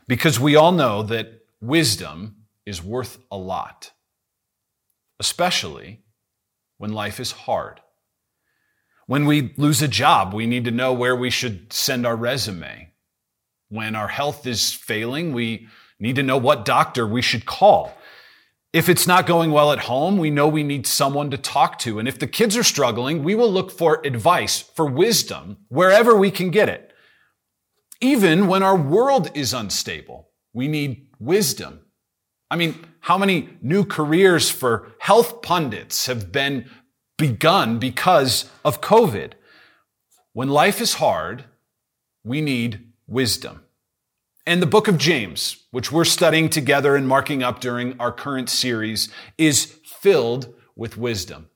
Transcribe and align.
because 0.06 0.38
we 0.38 0.54
all 0.54 0.72
know 0.72 1.02
that 1.02 1.40
wisdom 1.60 2.36
is 2.66 2.82
worth 2.82 3.18
a 3.30 3.36
lot, 3.36 3.92
especially 5.18 6.02
when 6.78 6.92
life 6.92 7.20
is 7.20 7.32
hard. 7.32 7.80
When 9.06 9.26
we 9.26 9.52
lose 9.56 9.82
a 9.82 9.88
job, 9.88 10.32
we 10.32 10.46
need 10.46 10.64
to 10.64 10.70
know 10.70 10.92
where 10.92 11.16
we 11.16 11.30
should 11.30 11.72
send 11.72 12.06
our 12.06 12.16
resume. 12.16 12.92
When 13.68 13.94
our 13.94 14.08
health 14.08 14.46
is 14.46 14.72
failing, 14.72 15.32
we 15.32 15.68
need 15.98 16.16
to 16.16 16.22
know 16.22 16.38
what 16.38 16.64
doctor 16.64 17.06
we 17.06 17.22
should 17.22 17.46
call. 17.46 17.96
If 18.72 18.88
it's 18.88 19.06
not 19.06 19.26
going 19.26 19.52
well 19.52 19.72
at 19.72 19.80
home, 19.80 20.16
we 20.18 20.30
know 20.30 20.48
we 20.48 20.64
need 20.64 20.86
someone 20.86 21.30
to 21.30 21.38
talk 21.38 21.78
to. 21.80 21.98
And 21.98 22.08
if 22.08 22.18
the 22.18 22.26
kids 22.26 22.56
are 22.56 22.64
struggling, 22.64 23.22
we 23.22 23.34
will 23.34 23.50
look 23.50 23.70
for 23.70 24.00
advice, 24.04 24.60
for 24.60 24.86
wisdom, 24.86 25.58
wherever 25.68 26.16
we 26.16 26.30
can 26.30 26.50
get 26.50 26.68
it. 26.68 26.92
Even 28.00 28.48
when 28.48 28.62
our 28.62 28.76
world 28.76 29.30
is 29.34 29.54
unstable, 29.54 30.30
we 30.52 30.66
need 30.66 31.06
wisdom. 31.20 31.80
I 32.50 32.56
mean, 32.56 32.84
how 33.00 33.16
many 33.16 33.50
new 33.62 33.84
careers 33.84 34.50
for 34.50 34.92
health 34.98 35.42
pundits 35.42 36.06
have 36.06 36.32
been 36.32 36.68
begun 37.16 37.78
because 37.78 38.50
of 38.64 38.80
COVID. 38.80 39.32
When 40.32 40.48
life 40.48 40.80
is 40.80 40.94
hard, 40.94 41.44
we 42.24 42.40
need 42.40 42.92
wisdom. 43.06 43.62
And 44.46 44.60
the 44.60 44.66
book 44.66 44.88
of 44.88 44.98
James, 44.98 45.64
which 45.70 45.90
we're 45.90 46.04
studying 46.04 46.50
together 46.50 46.96
and 46.96 47.08
marking 47.08 47.42
up 47.42 47.60
during 47.60 47.98
our 47.98 48.12
current 48.12 48.50
series, 48.50 49.08
is 49.38 49.64
filled 49.86 50.52
with 50.76 50.98
wisdom. 50.98 51.48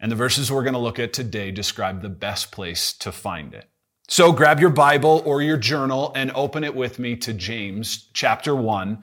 And 0.00 0.10
the 0.10 0.16
verses 0.16 0.50
we're 0.50 0.62
going 0.62 0.74
to 0.74 0.78
look 0.80 0.98
at 0.98 1.12
today 1.12 1.50
describe 1.50 2.02
the 2.02 2.08
best 2.08 2.50
place 2.50 2.92
to 2.94 3.12
find 3.12 3.54
it. 3.54 3.68
So 4.08 4.32
grab 4.32 4.60
your 4.60 4.70
Bible 4.70 5.22
or 5.24 5.42
your 5.42 5.56
journal 5.56 6.12
and 6.14 6.30
open 6.32 6.64
it 6.64 6.74
with 6.74 6.98
me 6.98 7.16
to 7.16 7.32
James 7.32 8.08
chapter 8.12 8.54
1 8.54 9.02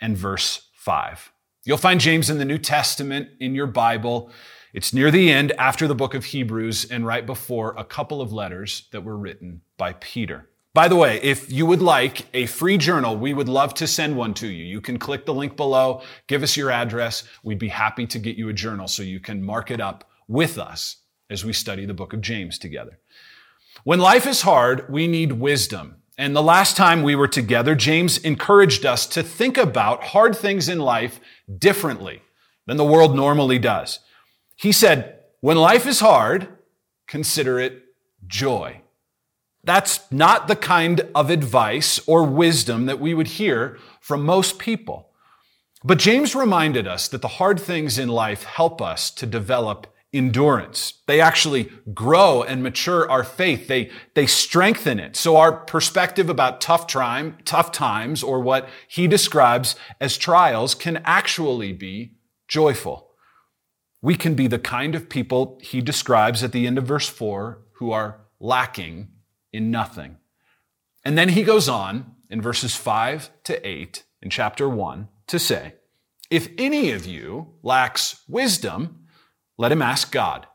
and 0.00 0.16
verse 0.16 0.68
5. 0.74 1.32
You'll 1.64 1.76
find 1.76 2.00
James 2.00 2.30
in 2.30 2.38
the 2.38 2.44
New 2.44 2.58
Testament 2.58 3.28
in 3.40 3.54
your 3.54 3.66
Bible. 3.66 4.30
It's 4.74 4.92
near 4.92 5.10
the 5.10 5.30
end 5.30 5.52
after 5.52 5.88
the 5.88 5.94
book 5.94 6.12
of 6.12 6.26
Hebrews 6.26 6.90
and 6.90 7.06
right 7.06 7.24
before 7.24 7.74
a 7.78 7.84
couple 7.84 8.20
of 8.20 8.32
letters 8.34 8.86
that 8.92 9.02
were 9.02 9.16
written 9.16 9.62
by 9.78 9.94
Peter. 9.94 10.50
By 10.74 10.88
the 10.88 10.96
way, 10.96 11.18
if 11.22 11.50
you 11.50 11.64
would 11.64 11.80
like 11.80 12.26
a 12.34 12.44
free 12.44 12.76
journal, 12.76 13.16
we 13.16 13.32
would 13.32 13.48
love 13.48 13.72
to 13.74 13.86
send 13.86 14.14
one 14.14 14.34
to 14.34 14.46
you. 14.46 14.64
You 14.64 14.82
can 14.82 14.98
click 14.98 15.24
the 15.24 15.32
link 15.32 15.56
below, 15.56 16.02
give 16.26 16.42
us 16.42 16.56
your 16.56 16.70
address. 16.70 17.24
We'd 17.42 17.58
be 17.58 17.68
happy 17.68 18.06
to 18.08 18.18
get 18.18 18.36
you 18.36 18.50
a 18.50 18.52
journal 18.52 18.88
so 18.88 19.02
you 19.02 19.20
can 19.20 19.42
mark 19.42 19.70
it 19.70 19.80
up 19.80 20.08
with 20.28 20.58
us 20.58 20.96
as 21.30 21.44
we 21.46 21.54
study 21.54 21.86
the 21.86 21.94
book 21.94 22.12
of 22.12 22.20
James 22.20 22.58
together. 22.58 22.98
When 23.84 24.00
life 24.00 24.26
is 24.26 24.42
hard, 24.42 24.84
we 24.90 25.08
need 25.08 25.32
wisdom. 25.32 25.96
And 26.18 26.36
the 26.36 26.42
last 26.42 26.76
time 26.76 27.02
we 27.02 27.16
were 27.16 27.28
together, 27.28 27.74
James 27.74 28.18
encouraged 28.18 28.84
us 28.84 29.06
to 29.06 29.22
think 29.22 29.56
about 29.56 30.04
hard 30.04 30.36
things 30.36 30.68
in 30.68 30.78
life 30.78 31.20
differently 31.58 32.20
than 32.66 32.76
the 32.76 32.84
world 32.84 33.16
normally 33.16 33.58
does. 33.58 34.00
He 34.58 34.72
said, 34.72 35.20
when 35.40 35.56
life 35.56 35.86
is 35.86 36.00
hard, 36.00 36.48
consider 37.06 37.60
it 37.60 37.84
joy. 38.26 38.82
That's 39.62 40.00
not 40.10 40.48
the 40.48 40.56
kind 40.56 41.02
of 41.14 41.30
advice 41.30 42.00
or 42.08 42.24
wisdom 42.24 42.86
that 42.86 42.98
we 42.98 43.14
would 43.14 43.28
hear 43.28 43.78
from 44.00 44.24
most 44.24 44.58
people. 44.58 45.10
But 45.84 46.00
James 46.00 46.34
reminded 46.34 46.88
us 46.88 47.06
that 47.06 47.22
the 47.22 47.28
hard 47.28 47.60
things 47.60 48.00
in 48.00 48.08
life 48.08 48.42
help 48.42 48.82
us 48.82 49.12
to 49.12 49.26
develop 49.26 49.86
endurance. 50.12 50.94
They 51.06 51.20
actually 51.20 51.70
grow 51.94 52.42
and 52.42 52.60
mature 52.60 53.08
our 53.08 53.22
faith. 53.22 53.68
They, 53.68 53.90
they 54.14 54.26
strengthen 54.26 54.98
it. 54.98 55.14
So 55.14 55.36
our 55.36 55.52
perspective 55.52 56.28
about 56.28 56.60
tough 56.60 56.88
time, 56.88 57.38
tough 57.44 57.70
times, 57.70 58.24
or 58.24 58.40
what 58.40 58.68
he 58.88 59.06
describes 59.06 59.76
as 60.00 60.16
trials 60.16 60.74
can 60.74 60.96
actually 61.04 61.72
be 61.72 62.16
joyful. 62.48 63.07
We 64.00 64.14
can 64.14 64.34
be 64.34 64.46
the 64.46 64.58
kind 64.58 64.94
of 64.94 65.08
people 65.08 65.58
he 65.62 65.80
describes 65.80 66.44
at 66.44 66.52
the 66.52 66.66
end 66.66 66.78
of 66.78 66.86
verse 66.86 67.08
4 67.08 67.60
who 67.74 67.90
are 67.90 68.20
lacking 68.40 69.08
in 69.52 69.70
nothing. 69.70 70.16
And 71.04 71.16
then 71.16 71.30
he 71.30 71.42
goes 71.42 71.68
on 71.68 72.14
in 72.30 72.40
verses 72.40 72.76
5 72.76 73.30
to 73.44 73.66
8 73.66 74.04
in 74.22 74.30
chapter 74.30 74.68
1 74.68 75.08
to 75.28 75.38
say, 75.38 75.74
If 76.30 76.48
any 76.58 76.92
of 76.92 77.06
you 77.06 77.54
lacks 77.62 78.22
wisdom, 78.28 79.06
let 79.56 79.72
him 79.72 79.82
ask 79.82 80.12
God, 80.12 80.46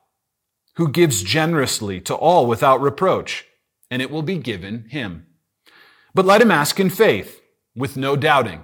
who 0.76 0.90
gives 0.90 1.24
generously 1.24 2.00
to 2.02 2.16
all 2.16 2.46
without 2.48 2.82
reproach, 2.82 3.46
and 3.92 4.02
it 4.02 4.10
will 4.10 4.22
be 4.22 4.38
given 4.38 4.88
him. 4.90 5.28
But 6.14 6.26
let 6.26 6.42
him 6.42 6.52
ask 6.52 6.80
in 6.80 6.90
faith, 6.90 7.42
with 7.76 7.98
no 7.98 8.16
doubting. 8.16 8.64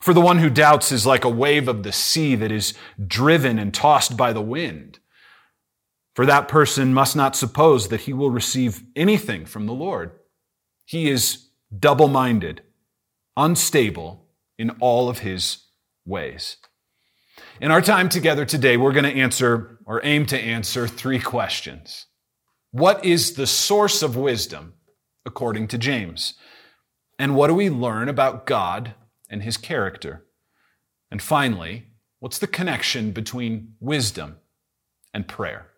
For 0.00 0.14
the 0.14 0.20
one 0.20 0.38
who 0.38 0.50
doubts 0.50 0.92
is 0.92 1.06
like 1.06 1.24
a 1.24 1.30
wave 1.30 1.68
of 1.68 1.82
the 1.82 1.92
sea 1.92 2.34
that 2.36 2.52
is 2.52 2.74
driven 3.04 3.58
and 3.58 3.74
tossed 3.74 4.16
by 4.16 4.32
the 4.32 4.42
wind. 4.42 5.00
For 6.14 6.26
that 6.26 6.48
person 6.48 6.94
must 6.94 7.14
not 7.14 7.36
suppose 7.36 7.88
that 7.88 8.02
he 8.02 8.12
will 8.12 8.30
receive 8.30 8.82
anything 8.96 9.44
from 9.44 9.66
the 9.66 9.74
Lord. 9.74 10.12
He 10.84 11.10
is 11.10 11.48
double 11.76 12.08
minded, 12.08 12.62
unstable 13.36 14.26
in 14.58 14.70
all 14.80 15.08
of 15.08 15.20
his 15.20 15.64
ways. 16.04 16.56
In 17.60 17.70
our 17.70 17.82
time 17.82 18.08
together 18.08 18.44
today, 18.44 18.76
we're 18.76 18.92
going 18.92 19.04
to 19.04 19.20
answer 19.20 19.78
or 19.84 20.00
aim 20.04 20.26
to 20.26 20.38
answer 20.38 20.88
three 20.88 21.20
questions. 21.20 22.06
What 22.70 23.04
is 23.04 23.34
the 23.34 23.46
source 23.46 24.02
of 24.02 24.16
wisdom 24.16 24.74
according 25.24 25.68
to 25.68 25.78
James? 25.78 26.34
And 27.18 27.34
what 27.34 27.48
do 27.48 27.54
we 27.54 27.70
learn 27.70 28.08
about 28.08 28.46
God 28.46 28.94
and 29.28 29.42
his 29.42 29.56
character? 29.56 30.26
And 31.10 31.22
finally, 31.22 31.86
what's 32.20 32.38
the 32.38 32.46
connection 32.46 33.12
between 33.12 33.74
wisdom 33.80 34.36
and 35.12 35.28
prayer? 35.28 35.68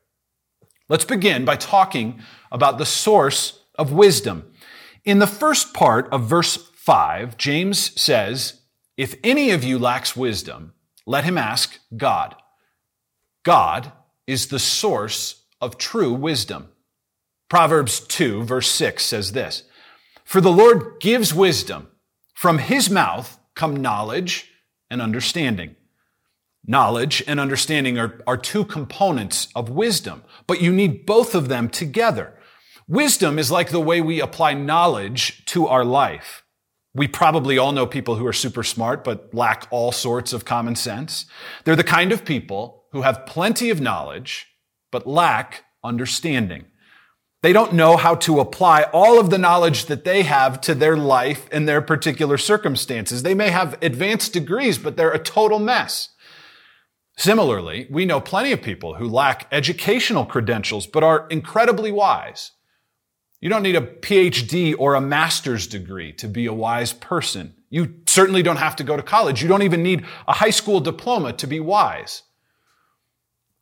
Let's 0.88 1.05
begin 1.05 1.44
by 1.44 1.56
talking 1.56 2.20
about 2.50 2.79
the 2.79 2.87
source 2.87 3.61
of 3.76 3.93
wisdom. 3.93 4.52
In 5.05 5.19
the 5.19 5.26
first 5.26 5.73
part 5.73 6.08
of 6.12 6.25
verse 6.25 6.56
5, 6.56 7.37
James 7.37 8.00
says, 8.00 8.61
If 8.97 9.14
any 9.23 9.50
of 9.50 9.62
you 9.62 9.79
lacks 9.79 10.17
wisdom, 10.17 10.75
let 11.06 11.25
him 11.25 11.38
ask 11.38 11.79
God. 11.97 12.35
God 13.44 13.93
is 14.26 14.49
the 14.49 14.58
source 14.58 15.44
of 15.61 15.79
true 15.79 16.12
wisdom. 16.12 16.69
Proverbs 17.49 18.00
2, 18.00 18.44
verse 18.44 18.70
6 18.70 19.05
says 19.05 19.32
this 19.32 19.64
For 20.25 20.41
the 20.41 20.52
Lord 20.52 21.00
gives 21.00 21.35
wisdom, 21.35 21.88
from 22.35 22.58
his 22.58 22.88
mouth 22.88 23.39
come 23.55 23.76
knowledge 23.76 24.50
and 24.91 25.00
understanding. 25.00 25.76
Knowledge 26.67 27.23
and 27.26 27.41
understanding 27.41 27.99
are, 27.99 28.20
are 28.26 28.37
two 28.37 28.64
components 28.64 29.49
of 29.55 29.70
wisdom, 29.70 30.23
but 30.47 30.61
you 30.61 30.73
need 30.73 31.06
both 31.06 31.35
of 31.35 31.49
them 31.49 31.69
together. 31.69 32.35
Wisdom 32.87 33.38
is 33.38 33.50
like 33.50 33.70
the 33.70 33.81
way 33.81 34.00
we 34.00 34.20
apply 34.20 34.52
knowledge 34.52 35.44
to 35.47 35.67
our 35.67 35.85
life. 35.85 36.43
We 36.93 37.06
probably 37.06 37.56
all 37.56 37.73
know 37.73 37.87
people 37.87 38.17
who 38.17 38.26
are 38.26 38.32
super 38.32 38.64
smart, 38.64 39.05
but 39.05 39.32
lack 39.32 39.69
all 39.70 39.93
sorts 39.93 40.32
of 40.32 40.44
common 40.44 40.75
sense. 40.75 41.26
They're 41.64 41.76
the 41.76 41.85
kind 41.85 42.11
of 42.11 42.25
people 42.25 42.85
who 42.93 43.02
have 43.02 43.26
plenty 43.26 43.70
of 43.70 43.81
knowledge, 43.81 44.49
but 44.91 45.06
lack 45.06 45.64
understanding. 45.85 46.64
They 47.42 47.54
don't 47.54 47.72
know 47.72 47.96
how 47.96 48.16
to 48.16 48.40
apply 48.40 48.82
all 48.92 49.19
of 49.19 49.31
the 49.31 49.38
knowledge 49.38 49.87
that 49.87 50.04
they 50.04 50.22
have 50.25 50.60
to 50.62 50.75
their 50.75 50.96
life 50.96 51.48
and 51.50 51.66
their 51.66 51.81
particular 51.81 52.37
circumstances. 52.37 53.22
They 53.22 53.34
may 53.34 53.48
have 53.48 53.78
advanced 53.82 54.34
degrees, 54.34 54.76
but 54.76 54.96
they're 54.96 55.12
a 55.12 55.19
total 55.19 55.58
mess. 55.58 56.10
Similarly, 57.16 57.87
we 57.90 58.04
know 58.04 58.20
plenty 58.20 58.52
of 58.52 58.62
people 58.62 58.94
who 58.94 59.08
lack 59.08 59.46
educational 59.52 60.26
credentials, 60.26 60.87
but 60.87 61.02
are 61.02 61.26
incredibly 61.28 61.90
wise. 61.90 62.52
You 63.40 63.48
don't 63.48 63.62
need 63.62 63.76
a 63.76 63.81
PhD 63.81 64.75
or 64.78 64.94
a 64.94 65.00
master's 65.00 65.66
degree 65.66 66.12
to 66.14 66.28
be 66.28 66.44
a 66.44 66.52
wise 66.52 66.92
person. 66.92 67.54
You 67.70 67.94
certainly 68.06 68.42
don't 68.42 68.56
have 68.56 68.76
to 68.76 68.84
go 68.84 68.96
to 68.96 69.02
college. 69.02 69.40
You 69.40 69.48
don't 69.48 69.62
even 69.62 69.82
need 69.82 70.04
a 70.28 70.34
high 70.34 70.50
school 70.50 70.81
diploma 70.81 71.32
to 71.34 71.46
be 71.46 71.58
wise. 71.58 72.22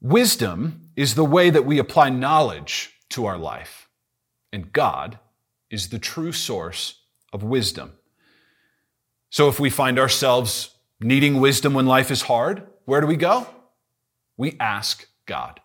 Wisdom 0.00 0.90
is 0.96 1.14
the 1.14 1.24
way 1.24 1.50
that 1.50 1.64
we 1.64 1.78
apply 1.78 2.10
knowledge 2.10 2.97
to 3.10 3.26
our 3.26 3.38
life. 3.38 3.88
And 4.52 4.72
God 4.72 5.18
is 5.70 5.88
the 5.88 5.98
true 5.98 6.32
source 6.32 7.00
of 7.32 7.42
wisdom. 7.42 7.92
So 9.30 9.48
if 9.48 9.60
we 9.60 9.70
find 9.70 9.98
ourselves 9.98 10.74
needing 11.00 11.40
wisdom 11.40 11.74
when 11.74 11.86
life 11.86 12.10
is 12.10 12.22
hard, 12.22 12.66
where 12.84 13.00
do 13.00 13.06
we 13.06 13.16
go? 13.16 13.46
We 14.36 14.56
ask 14.58 15.06
God. 15.26 15.60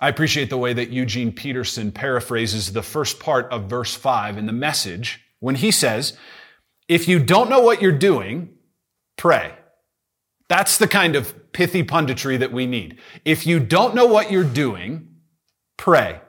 I 0.00 0.08
appreciate 0.08 0.48
the 0.48 0.56
way 0.56 0.72
that 0.72 0.90
Eugene 0.90 1.32
Peterson 1.32 1.92
paraphrases 1.92 2.72
the 2.72 2.82
first 2.82 3.18
part 3.18 3.50
of 3.50 3.64
verse 3.64 3.94
5 3.94 4.38
in 4.38 4.46
the 4.46 4.52
message 4.52 5.20
when 5.40 5.56
he 5.56 5.70
says, 5.70 6.16
If 6.86 7.08
you 7.08 7.18
don't 7.18 7.50
know 7.50 7.60
what 7.60 7.82
you're 7.82 7.92
doing, 7.92 8.50
pray. 9.16 9.52
That's 10.48 10.78
the 10.78 10.88
kind 10.88 11.16
of 11.16 11.52
pithy 11.52 11.82
punditry 11.82 12.38
that 12.38 12.52
we 12.52 12.66
need. 12.66 13.00
If 13.24 13.46
you 13.46 13.60
don't 13.60 13.94
know 13.94 14.06
what 14.06 14.30
you're 14.30 14.44
doing, 14.44 15.08
pray. 15.78 16.20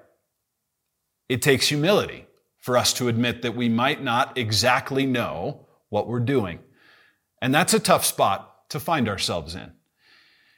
It 1.28 1.42
takes 1.42 1.68
humility 1.68 2.25
for 2.57 2.78
us 2.78 2.94
to 2.94 3.10
admit 3.10 3.42
that 3.42 3.56
we 3.56 3.68
might 3.68 4.01
not 4.01 4.38
exactly 4.38 5.06
know 5.06 5.68
what 5.90 6.07
we're 6.07 6.22
doing. 6.22 6.60
And 7.42 7.54
that's 7.54 7.74
a 7.74 7.80
tough 7.80 8.06
spot 8.06 8.69
to 8.69 8.80
find 8.80 9.10
ourselves 9.10 9.56
in. 9.56 9.74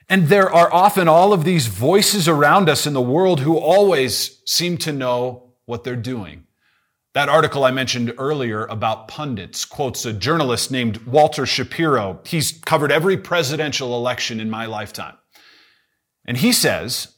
And 0.09 0.27
there 0.27 0.51
are 0.51 0.71
often 0.73 1.07
all 1.07 1.31
of 1.31 1.45
these 1.45 1.67
voices 1.67 2.27
around 2.27 2.69
us 2.69 2.85
in 2.85 2.93
the 2.93 3.01
world 3.01 3.39
who 3.39 3.57
always 3.57 4.41
seem 4.45 4.77
to 4.79 4.91
know 4.91 5.53
what 5.65 5.83
they're 5.83 5.95
doing. 5.95 6.45
That 7.13 7.29
article 7.29 7.63
I 7.63 7.71
mentioned 7.71 8.13
earlier 8.17 8.65
about 8.65 9.07
pundits 9.07 9.65
quotes 9.65 10.05
a 10.05 10.13
journalist 10.13 10.71
named 10.71 10.97
Walter 11.05 11.45
Shapiro. 11.45 12.19
He's 12.25 12.53
covered 12.65 12.91
every 12.91 13.17
presidential 13.17 13.95
election 13.95 14.39
in 14.39 14.49
my 14.49 14.65
lifetime. 14.65 15.15
And 16.25 16.37
he 16.37 16.51
says, 16.53 17.15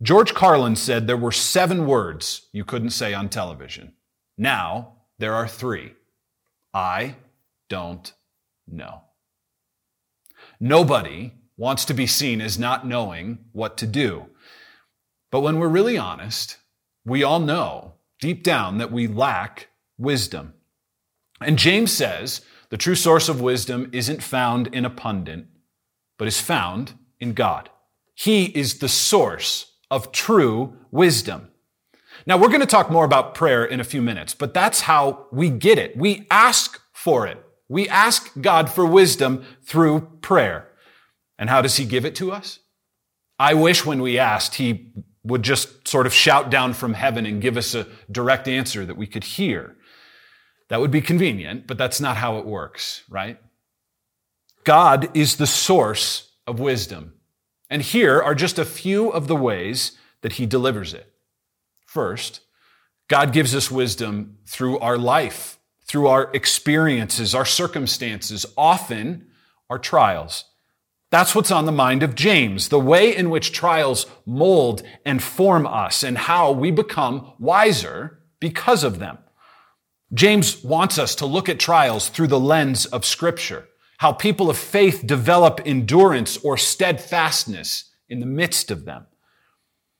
George 0.00 0.32
Carlin 0.32 0.76
said 0.76 1.06
there 1.06 1.16
were 1.16 1.32
seven 1.32 1.86
words 1.86 2.48
you 2.52 2.64
couldn't 2.64 2.90
say 2.90 3.14
on 3.14 3.28
television. 3.28 3.94
Now 4.36 4.94
there 5.18 5.34
are 5.34 5.48
three. 5.48 5.94
I 6.72 7.16
don't 7.68 8.12
know. 8.66 9.02
Nobody 10.60 11.34
wants 11.56 11.84
to 11.86 11.94
be 11.94 12.06
seen 12.06 12.40
as 12.40 12.58
not 12.58 12.86
knowing 12.86 13.38
what 13.52 13.76
to 13.78 13.86
do. 13.86 14.26
But 15.32 15.40
when 15.40 15.58
we're 15.58 15.68
really 15.68 15.98
honest, 15.98 16.58
we 17.04 17.24
all 17.24 17.40
know 17.40 17.94
deep 18.20 18.44
down 18.44 18.78
that 18.78 18.92
we 18.92 19.08
lack 19.08 19.68
wisdom. 19.98 20.54
And 21.40 21.58
James 21.58 21.92
says 21.92 22.42
the 22.70 22.76
true 22.76 22.94
source 22.94 23.28
of 23.28 23.40
wisdom 23.40 23.90
isn't 23.92 24.22
found 24.22 24.68
in 24.68 24.84
a 24.84 24.90
pundit, 24.90 25.46
but 26.18 26.28
is 26.28 26.40
found 26.40 26.92
in 27.18 27.32
God. 27.32 27.70
He 28.14 28.46
is 28.46 28.78
the 28.78 28.88
source 28.88 29.67
of 29.90 30.12
true 30.12 30.76
wisdom. 30.90 31.50
Now, 32.26 32.36
we're 32.36 32.48
going 32.48 32.60
to 32.60 32.66
talk 32.66 32.90
more 32.90 33.04
about 33.04 33.34
prayer 33.34 33.64
in 33.64 33.80
a 33.80 33.84
few 33.84 34.02
minutes, 34.02 34.34
but 34.34 34.52
that's 34.54 34.82
how 34.82 35.26
we 35.30 35.50
get 35.50 35.78
it. 35.78 35.96
We 35.96 36.26
ask 36.30 36.80
for 36.92 37.26
it. 37.26 37.42
We 37.68 37.88
ask 37.88 38.30
God 38.40 38.70
for 38.70 38.84
wisdom 38.84 39.44
through 39.62 40.00
prayer. 40.20 40.68
And 41.38 41.48
how 41.48 41.62
does 41.62 41.76
He 41.76 41.84
give 41.84 42.04
it 42.04 42.14
to 42.16 42.32
us? 42.32 42.58
I 43.38 43.54
wish 43.54 43.86
when 43.86 44.02
we 44.02 44.18
asked, 44.18 44.56
He 44.56 44.92
would 45.22 45.42
just 45.42 45.86
sort 45.86 46.06
of 46.06 46.14
shout 46.14 46.50
down 46.50 46.72
from 46.72 46.94
heaven 46.94 47.26
and 47.26 47.40
give 47.40 47.56
us 47.56 47.74
a 47.74 47.86
direct 48.10 48.48
answer 48.48 48.84
that 48.84 48.96
we 48.96 49.06
could 49.06 49.24
hear. 49.24 49.76
That 50.68 50.80
would 50.80 50.90
be 50.90 51.00
convenient, 51.00 51.66
but 51.66 51.78
that's 51.78 52.00
not 52.00 52.16
how 52.16 52.38
it 52.38 52.46
works, 52.46 53.04
right? 53.08 53.38
God 54.64 55.16
is 55.16 55.36
the 55.36 55.46
source 55.46 56.30
of 56.46 56.60
wisdom. 56.60 57.14
And 57.70 57.82
here 57.82 58.20
are 58.20 58.34
just 58.34 58.58
a 58.58 58.64
few 58.64 59.10
of 59.10 59.28
the 59.28 59.36
ways 59.36 59.92
that 60.22 60.34
he 60.34 60.46
delivers 60.46 60.94
it. 60.94 61.12
First, 61.86 62.40
God 63.08 63.32
gives 63.32 63.54
us 63.54 63.70
wisdom 63.70 64.38
through 64.46 64.78
our 64.78 64.98
life, 64.98 65.58
through 65.84 66.06
our 66.08 66.30
experiences, 66.34 67.34
our 67.34 67.46
circumstances, 67.46 68.44
often 68.56 69.28
our 69.70 69.78
trials. 69.78 70.44
That's 71.10 71.34
what's 71.34 71.50
on 71.50 71.64
the 71.64 71.72
mind 71.72 72.02
of 72.02 72.14
James, 72.14 72.68
the 72.68 72.78
way 72.78 73.16
in 73.16 73.30
which 73.30 73.52
trials 73.52 74.06
mold 74.26 74.82
and 75.06 75.22
form 75.22 75.66
us 75.66 76.02
and 76.02 76.18
how 76.18 76.52
we 76.52 76.70
become 76.70 77.32
wiser 77.38 78.20
because 78.40 78.84
of 78.84 78.98
them. 78.98 79.18
James 80.12 80.62
wants 80.62 80.98
us 80.98 81.14
to 81.16 81.26
look 81.26 81.48
at 81.48 81.58
trials 81.58 82.08
through 82.08 82.26
the 82.26 82.40
lens 82.40 82.84
of 82.86 83.04
scripture 83.04 83.68
how 83.98 84.12
people 84.12 84.48
of 84.48 84.56
faith 84.56 85.06
develop 85.06 85.60
endurance 85.64 86.36
or 86.38 86.56
steadfastness 86.56 87.92
in 88.08 88.20
the 88.20 88.26
midst 88.26 88.70
of 88.70 88.84
them. 88.84 89.06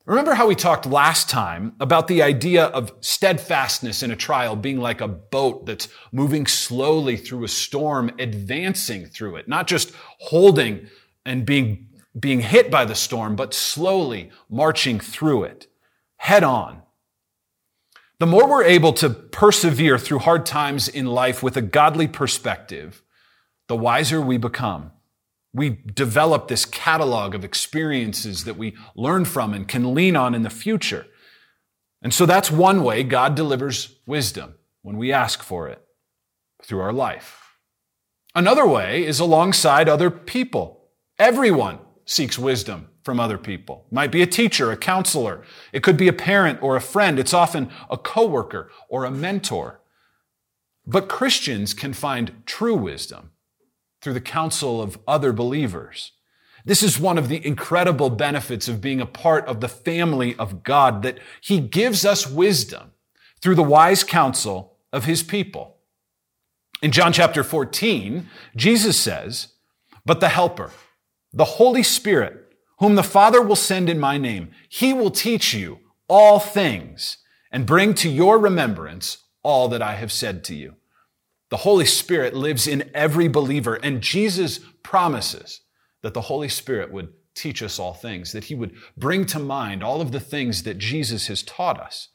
Remember 0.06 0.34
how 0.34 0.46
we 0.46 0.54
talked 0.54 0.86
last 0.86 1.28
time 1.28 1.74
about 1.80 2.08
the 2.08 2.22
idea 2.22 2.64
of 2.66 2.92
steadfastness 3.00 4.02
in 4.02 4.10
a 4.10 4.16
trial 4.16 4.56
being 4.56 4.78
like 4.78 5.02
a 5.02 5.08
boat 5.08 5.66
that's 5.66 5.88
moving 6.12 6.46
slowly 6.46 7.16
through 7.16 7.44
a 7.44 7.48
storm, 7.48 8.10
advancing 8.18 9.04
through 9.04 9.36
it, 9.36 9.48
not 9.48 9.66
just 9.66 9.92
holding 10.20 10.86
and 11.26 11.44
being, 11.44 11.88
being 12.18 12.40
hit 12.40 12.70
by 12.70 12.86
the 12.86 12.94
storm, 12.94 13.36
but 13.36 13.52
slowly 13.52 14.30
marching 14.48 14.98
through 14.98 15.42
it, 15.42 15.66
head 16.16 16.42
on. 16.42 16.82
The 18.18 18.26
more 18.26 18.48
we're 18.48 18.64
able 18.64 18.94
to 18.94 19.10
persevere 19.10 19.98
through 19.98 20.20
hard 20.20 20.46
times 20.46 20.88
in 20.88 21.04
life 21.04 21.42
with 21.42 21.56
a 21.58 21.62
godly 21.62 22.08
perspective, 22.08 23.02
the 23.68 23.76
wiser 23.76 24.20
we 24.20 24.38
become. 24.38 24.90
We 25.54 25.70
develop 25.94 26.48
this 26.48 26.64
catalog 26.64 27.34
of 27.34 27.44
experiences 27.44 28.44
that 28.44 28.56
we 28.56 28.76
learn 28.96 29.25
from 29.25 29.54
and 29.54 29.68
can 29.68 29.94
lean 29.94 30.16
on 30.16 30.34
in 30.34 30.42
the 30.42 30.50
future. 30.50 31.06
And 32.02 32.12
so 32.12 32.26
that's 32.26 32.50
one 32.50 32.82
way 32.82 33.02
God 33.02 33.34
delivers 33.34 33.96
wisdom 34.06 34.54
when 34.82 34.96
we 34.96 35.12
ask 35.12 35.42
for 35.42 35.68
it 35.68 35.82
through 36.62 36.80
our 36.80 36.92
life. 36.92 37.56
Another 38.34 38.66
way 38.66 39.04
is 39.04 39.20
alongside 39.20 39.88
other 39.88 40.10
people. 40.10 40.88
Everyone 41.18 41.78
seeks 42.04 42.38
wisdom 42.38 42.88
from 43.02 43.18
other 43.18 43.38
people. 43.38 43.87
It 43.90 43.94
might 43.94 44.12
be 44.12 44.22
a 44.22 44.26
teacher, 44.26 44.70
a 44.70 44.76
counselor. 44.76 45.42
It 45.72 45.82
could 45.82 45.96
be 45.96 46.08
a 46.08 46.12
parent 46.12 46.62
or 46.62 46.76
a 46.76 46.80
friend. 46.80 47.18
It's 47.18 47.34
often 47.34 47.70
a 47.90 47.96
coworker 47.96 48.70
or 48.88 49.04
a 49.04 49.10
mentor. 49.10 49.80
But 50.87 51.08
Christians 51.08 51.75
can 51.75 51.92
find 51.92 52.42
true 52.46 52.76
wisdom 52.76 53.30
through 54.08 54.14
the 54.14 54.20
counsel 54.22 54.80
of 54.80 54.98
other 55.06 55.34
believers. 55.34 56.12
This 56.64 56.82
is 56.82 56.98
one 56.98 57.18
of 57.18 57.28
the 57.28 57.46
incredible 57.46 58.08
benefits 58.08 58.66
of 58.66 58.80
being 58.80 59.02
a 59.02 59.06
part 59.06 59.46
of 59.46 59.60
the 59.60 59.68
family 59.68 60.34
of 60.36 60.62
God, 60.62 61.02
that 61.02 61.18
He 61.42 61.60
gives 61.60 62.06
us 62.06 62.26
wisdom 62.26 62.92
through 63.42 63.56
the 63.56 63.62
wise 63.62 64.04
counsel 64.04 64.78
of 64.94 65.04
His 65.04 65.22
people. 65.22 65.76
In 66.80 66.90
John 66.90 67.12
chapter 67.12 67.44
14, 67.44 68.30
Jesus 68.56 68.98
says, 68.98 69.48
But 70.06 70.20
the 70.20 70.30
Helper, 70.30 70.70
the 71.30 71.44
Holy 71.44 71.82
Spirit, 71.82 72.50
whom 72.78 72.94
the 72.94 73.02
Father 73.02 73.42
will 73.42 73.56
send 73.56 73.90
in 73.90 74.00
my 74.00 74.16
name, 74.16 74.52
He 74.70 74.94
will 74.94 75.10
teach 75.10 75.52
you 75.52 75.80
all 76.08 76.40
things 76.40 77.18
and 77.52 77.66
bring 77.66 77.92
to 77.92 78.08
your 78.08 78.38
remembrance 78.38 79.18
all 79.42 79.68
that 79.68 79.82
I 79.82 79.96
have 79.96 80.12
said 80.12 80.44
to 80.44 80.54
you. 80.54 80.76
The 81.50 81.58
Holy 81.58 81.86
Spirit 81.86 82.34
lives 82.34 82.66
in 82.66 82.90
every 82.94 83.28
believer, 83.28 83.76
and 83.76 84.02
Jesus 84.02 84.60
promises 84.82 85.62
that 86.02 86.14
the 86.14 86.22
Holy 86.22 86.48
Spirit 86.48 86.92
would 86.92 87.12
teach 87.34 87.62
us 87.62 87.78
all 87.78 87.94
things, 87.94 88.32
that 88.32 88.44
he 88.44 88.54
would 88.54 88.74
bring 88.96 89.24
to 89.26 89.38
mind 89.38 89.82
all 89.82 90.00
of 90.00 90.12
the 90.12 90.20
things 90.20 90.64
that 90.64 90.78
Jesus 90.78 91.28
has 91.28 91.42
taught 91.42 91.80
us. 91.80 92.08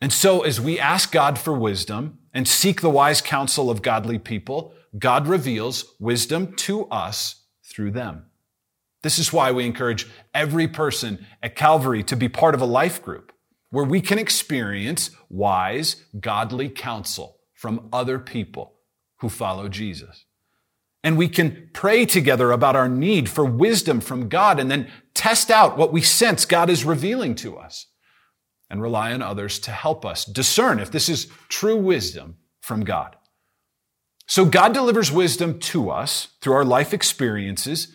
And 0.00 0.12
so, 0.12 0.42
as 0.42 0.60
we 0.60 0.78
ask 0.78 1.12
God 1.12 1.38
for 1.38 1.52
wisdom 1.52 2.18
and 2.34 2.48
seek 2.48 2.80
the 2.80 2.90
wise 2.90 3.20
counsel 3.20 3.70
of 3.70 3.82
godly 3.82 4.18
people, 4.18 4.74
God 4.98 5.26
reveals 5.26 5.94
wisdom 6.00 6.54
to 6.56 6.86
us 6.86 7.44
through 7.64 7.92
them. 7.92 8.26
This 9.02 9.18
is 9.18 9.32
why 9.32 9.52
we 9.52 9.64
encourage 9.64 10.06
every 10.34 10.66
person 10.66 11.24
at 11.42 11.54
Calvary 11.54 12.02
to 12.04 12.16
be 12.16 12.28
part 12.28 12.54
of 12.54 12.60
a 12.60 12.66
life 12.66 13.02
group 13.02 13.32
where 13.70 13.84
we 13.84 14.00
can 14.00 14.18
experience 14.18 15.10
wise, 15.28 16.04
godly 16.18 16.68
counsel 16.68 17.35
from 17.66 17.88
other 17.92 18.20
people 18.20 18.74
who 19.18 19.28
follow 19.28 19.66
Jesus. 19.66 20.24
And 21.02 21.18
we 21.18 21.26
can 21.26 21.68
pray 21.72 22.06
together 22.06 22.52
about 22.52 22.76
our 22.76 22.88
need 22.88 23.28
for 23.28 23.44
wisdom 23.44 23.98
from 24.00 24.28
God 24.28 24.60
and 24.60 24.70
then 24.70 24.88
test 25.14 25.50
out 25.50 25.76
what 25.76 25.92
we 25.92 26.00
sense 26.00 26.44
God 26.44 26.70
is 26.70 26.84
revealing 26.84 27.34
to 27.34 27.56
us 27.56 27.88
and 28.70 28.80
rely 28.80 29.12
on 29.12 29.20
others 29.20 29.58
to 29.58 29.72
help 29.72 30.06
us 30.06 30.24
discern 30.24 30.78
if 30.78 30.92
this 30.92 31.08
is 31.08 31.26
true 31.48 31.76
wisdom 31.76 32.36
from 32.60 32.84
God. 32.84 33.16
So 34.28 34.44
God 34.44 34.72
delivers 34.72 35.10
wisdom 35.10 35.58
to 35.58 35.90
us 35.90 36.28
through 36.40 36.54
our 36.54 36.64
life 36.64 36.94
experiences 36.94 37.88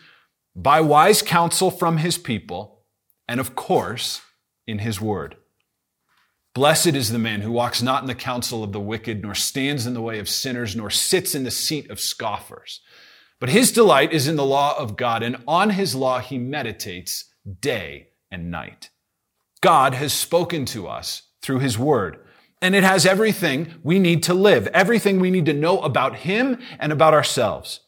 by 0.53 0.81
wise 0.81 1.21
counsel 1.21 1.71
from 1.71 1.95
his 1.95 2.17
people 2.17 2.83
and 3.25 3.39
of 3.39 3.55
course 3.55 4.21
in 4.67 4.79
his 4.79 4.99
word. 4.99 5.37
Blessed 6.53 6.87
is 6.87 7.11
the 7.11 7.19
man 7.19 7.41
who 7.41 7.51
walks 7.51 7.81
not 7.81 8.03
in 8.03 8.07
the 8.07 8.15
counsel 8.15 8.61
of 8.61 8.73
the 8.73 8.79
wicked, 8.79 9.21
nor 9.21 9.33
stands 9.33 9.87
in 9.87 9.93
the 9.93 10.01
way 10.01 10.19
of 10.19 10.27
sinners, 10.27 10.75
nor 10.75 10.89
sits 10.89 11.33
in 11.33 11.45
the 11.45 11.51
seat 11.51 11.89
of 11.89 11.99
scoffers. 11.99 12.81
But 13.39 13.49
his 13.49 13.71
delight 13.71 14.11
is 14.11 14.27
in 14.27 14.35
the 14.35 14.45
law 14.45 14.77
of 14.77 14.97
God, 14.97 15.23
and 15.23 15.37
on 15.47 15.71
his 15.71 15.95
law 15.95 16.19
he 16.19 16.37
meditates 16.37 17.33
day 17.61 18.09
and 18.29 18.51
night. 18.51 18.89
God 19.61 19.93
has 19.93 20.11
spoken 20.11 20.65
to 20.65 20.87
us 20.87 21.23
through 21.41 21.59
his 21.59 21.79
word, 21.79 22.19
and 22.61 22.75
it 22.75 22.83
has 22.83 23.05
everything 23.05 23.75
we 23.81 23.97
need 23.97 24.21
to 24.23 24.33
live, 24.33 24.67
everything 24.67 25.19
we 25.19 25.31
need 25.31 25.45
to 25.45 25.53
know 25.53 25.79
about 25.79 26.17
him 26.17 26.59
and 26.79 26.91
about 26.91 27.13
ourselves. 27.13 27.79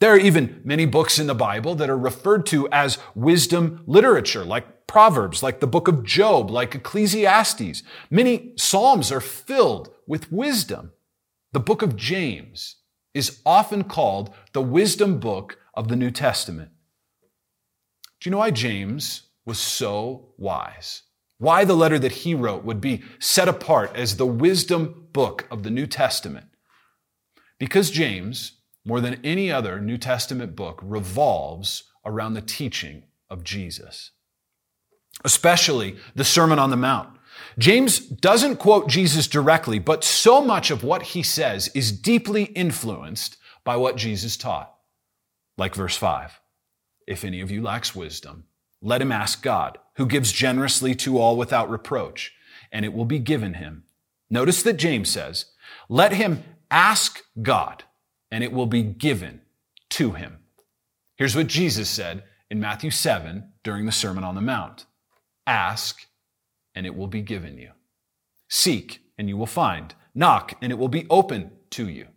There 0.00 0.12
are 0.12 0.18
even 0.18 0.60
many 0.64 0.86
books 0.86 1.18
in 1.18 1.26
the 1.26 1.34
Bible 1.34 1.74
that 1.74 1.90
are 1.90 1.98
referred 1.98 2.46
to 2.46 2.68
as 2.70 2.98
wisdom 3.16 3.82
literature, 3.86 4.44
like 4.44 4.86
Proverbs, 4.86 5.42
like 5.42 5.58
the 5.58 5.66
book 5.66 5.88
of 5.88 6.04
Job, 6.04 6.50
like 6.50 6.74
Ecclesiastes. 6.74 7.82
Many 8.10 8.52
Psalms 8.56 9.10
are 9.10 9.20
filled 9.20 9.90
with 10.06 10.30
wisdom. 10.30 10.92
The 11.52 11.60
book 11.60 11.82
of 11.82 11.96
James 11.96 12.76
is 13.12 13.40
often 13.44 13.84
called 13.84 14.32
the 14.52 14.62
wisdom 14.62 15.18
book 15.18 15.58
of 15.74 15.88
the 15.88 15.96
New 15.96 16.12
Testament. 16.12 16.70
Do 18.20 18.28
you 18.28 18.30
know 18.30 18.38
why 18.38 18.52
James 18.52 19.22
was 19.44 19.58
so 19.58 20.34
wise? 20.36 21.02
Why 21.38 21.64
the 21.64 21.76
letter 21.76 21.98
that 21.98 22.12
he 22.12 22.34
wrote 22.34 22.64
would 22.64 22.80
be 22.80 23.02
set 23.18 23.48
apart 23.48 23.92
as 23.94 24.16
the 24.16 24.26
wisdom 24.26 25.08
book 25.12 25.46
of 25.50 25.64
the 25.64 25.70
New 25.70 25.86
Testament? 25.86 26.46
Because 27.58 27.90
James 27.90 28.57
more 28.88 29.02
than 29.02 29.20
any 29.22 29.52
other 29.52 29.78
New 29.80 29.98
Testament 29.98 30.56
book, 30.56 30.80
revolves 30.82 31.84
around 32.06 32.32
the 32.32 32.40
teaching 32.40 33.02
of 33.28 33.44
Jesus, 33.44 34.12
especially 35.26 35.98
the 36.14 36.24
Sermon 36.24 36.58
on 36.58 36.70
the 36.70 36.76
Mount. 36.76 37.10
James 37.58 37.98
doesn't 37.98 38.56
quote 38.56 38.88
Jesus 38.88 39.28
directly, 39.28 39.78
but 39.78 40.04
so 40.04 40.40
much 40.40 40.70
of 40.70 40.82
what 40.82 41.02
he 41.02 41.22
says 41.22 41.68
is 41.74 41.92
deeply 41.92 42.44
influenced 42.44 43.36
by 43.62 43.76
what 43.76 43.96
Jesus 43.96 44.38
taught. 44.38 44.74
Like 45.58 45.74
verse 45.74 45.96
5 45.96 46.40
If 47.06 47.26
any 47.26 47.42
of 47.42 47.50
you 47.50 47.60
lacks 47.60 47.94
wisdom, 47.94 48.44
let 48.80 49.02
him 49.02 49.12
ask 49.12 49.42
God, 49.42 49.76
who 49.96 50.06
gives 50.06 50.32
generously 50.32 50.94
to 50.94 51.18
all 51.18 51.36
without 51.36 51.68
reproach, 51.68 52.32
and 52.72 52.86
it 52.86 52.94
will 52.94 53.04
be 53.04 53.18
given 53.18 53.54
him. 53.54 53.84
Notice 54.30 54.62
that 54.62 54.78
James 54.78 55.10
says, 55.10 55.44
Let 55.90 56.14
him 56.14 56.42
ask 56.70 57.20
God 57.42 57.84
and 58.30 58.44
it 58.44 58.52
will 58.52 58.66
be 58.66 58.82
given 58.82 59.40
to 59.90 60.12
him. 60.12 60.38
Here's 61.16 61.36
what 61.36 61.46
Jesus 61.46 61.88
said 61.88 62.24
in 62.50 62.60
Matthew 62.60 62.90
7 62.90 63.52
during 63.64 63.86
the 63.86 63.92
Sermon 63.92 64.24
on 64.24 64.34
the 64.34 64.40
Mount 64.40 64.86
Ask, 65.46 66.06
and 66.74 66.86
it 66.86 66.94
will 66.94 67.06
be 67.06 67.22
given 67.22 67.58
you. 67.58 67.70
Seek, 68.48 69.00
and 69.16 69.28
you 69.28 69.36
will 69.36 69.46
find. 69.46 69.94
Knock, 70.14 70.54
and 70.60 70.70
it 70.70 70.78
will 70.78 70.88
be 70.88 71.06
open 71.10 71.52
to 71.70 71.88
you. 71.88 72.08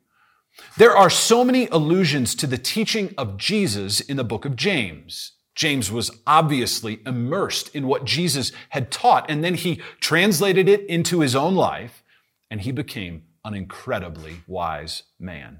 There 0.77 0.95
are 0.95 1.09
so 1.09 1.43
many 1.43 1.67
allusions 1.67 2.35
to 2.35 2.47
the 2.47 2.57
teaching 2.57 3.13
of 3.17 3.37
Jesus 3.37 4.01
in 4.01 4.17
the 4.17 4.23
book 4.23 4.45
of 4.45 4.55
James. 4.55 5.33
James 5.55 5.91
was 5.91 6.11
obviously 6.25 6.99
immersed 7.05 7.73
in 7.75 7.87
what 7.87 8.05
Jesus 8.05 8.51
had 8.69 8.91
taught, 8.91 9.29
and 9.29 9.43
then 9.43 9.55
he 9.55 9.81
translated 9.99 10.67
it 10.69 10.85
into 10.87 11.21
his 11.21 11.35
own 11.35 11.55
life, 11.55 12.03
and 12.49 12.61
he 12.61 12.71
became 12.71 13.23
an 13.43 13.53
incredibly 13.53 14.41
wise 14.47 15.03
man. 15.19 15.59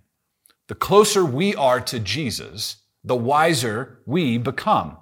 The 0.72 0.76
closer 0.76 1.26
we 1.26 1.54
are 1.54 1.82
to 1.82 2.00
Jesus, 2.00 2.78
the 3.04 3.14
wiser 3.14 4.00
we 4.06 4.38
become. 4.38 4.96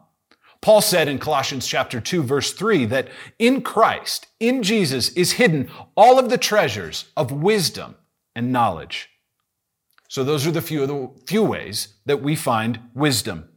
Paul 0.63 0.81
said 0.81 1.07
in 1.07 1.19
Colossians 1.19 1.67
chapter 1.67 2.01
2 2.01 2.23
verse 2.23 2.53
3 2.53 2.85
that 2.85 3.07
in 3.37 3.61
Christ, 3.61 4.25
in 4.39 4.63
Jesus 4.63 5.09
is 5.09 5.33
hidden 5.33 5.69
all 5.95 6.17
of 6.17 6.31
the 6.31 6.39
treasures 6.39 7.11
of 7.15 7.31
wisdom 7.31 7.93
and 8.35 8.51
knowledge. 8.51 9.09
So 10.07 10.23
those 10.23 10.47
are 10.47 10.51
the 10.51 10.63
few 10.63 10.81
of 10.81 10.87
the 10.87 11.11
few 11.27 11.43
ways 11.43 11.99
that 12.07 12.23
we 12.23 12.35
find 12.35 12.79
wisdom 12.95 13.47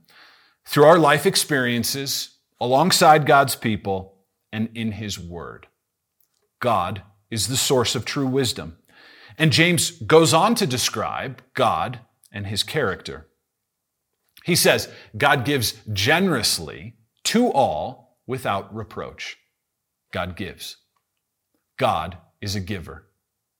through 0.66 0.84
our 0.84 0.98
life 0.98 1.24
experiences 1.24 2.36
alongside 2.60 3.24
God's 3.24 3.56
people 3.56 4.18
and 4.52 4.68
in 4.74 4.92
his 4.92 5.18
word. 5.18 5.66
God 6.60 7.04
is 7.30 7.48
the 7.48 7.56
source 7.56 7.94
of 7.94 8.04
true 8.04 8.26
wisdom. 8.26 8.76
And 9.38 9.52
James 9.52 9.90
goes 9.90 10.34
on 10.34 10.54
to 10.56 10.66
describe 10.66 11.42
God 11.54 12.00
and 12.32 12.46
his 12.46 12.62
character. 12.62 13.28
He 14.44 14.56
says, 14.56 14.88
God 15.16 15.44
gives 15.44 15.74
generously 15.92 16.94
to 17.24 17.52
all 17.52 18.18
without 18.26 18.74
reproach. 18.74 19.36
God 20.12 20.36
gives. 20.36 20.78
God 21.78 22.18
is 22.40 22.54
a 22.54 22.60
giver. 22.60 23.08